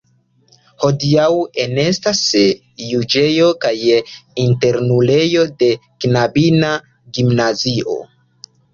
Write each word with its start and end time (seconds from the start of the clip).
Hodiaŭ 0.85 1.27
enestas 1.63 2.21
juĝejo 2.87 3.51
kaj 3.67 3.75
internulejo 4.47 5.47
de 5.63 5.71
knabina 5.87 6.77
gimnazio. 7.21 8.05